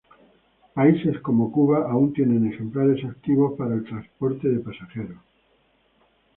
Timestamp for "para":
3.55-3.75